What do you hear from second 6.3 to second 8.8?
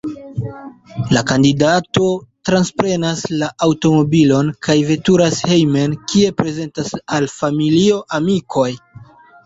prezentas al familio, amikoj.